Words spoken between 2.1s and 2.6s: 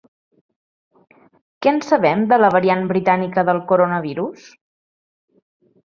de la